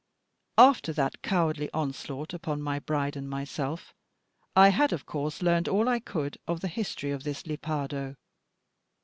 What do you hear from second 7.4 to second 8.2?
Lepardo.